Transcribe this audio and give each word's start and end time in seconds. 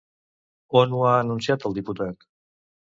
On 0.81 0.95
ho 0.95 1.03
ha 1.11 1.13
anunciat 1.19 1.71
el 1.71 1.81
diputat? 1.81 2.31